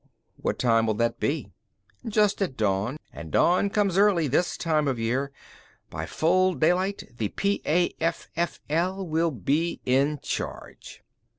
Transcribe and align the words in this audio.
"What 0.37 0.57
time 0.57 0.87
will 0.87 0.95
that 0.95 1.19
be?" 1.19 1.51
"Just 2.07 2.41
at 2.41 2.57
dawn; 2.57 2.97
and 3.13 3.29
dawn 3.31 3.69
comes 3.69 3.99
early, 3.99 4.27
this 4.27 4.57
time 4.57 4.87
of 4.87 4.97
year. 4.97 5.31
By 5.91 6.07
full 6.07 6.55
daylight 6.55 7.03
the 7.17 7.29
PAFFL 7.29 9.05
will 9.07 9.29
be 9.29 9.79
in 9.85 10.17
charge." 10.23 11.03